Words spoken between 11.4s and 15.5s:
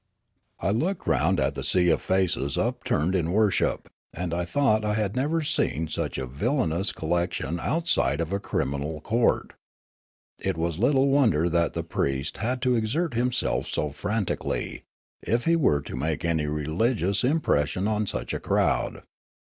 that the priest had to exert himself so frantic ally, if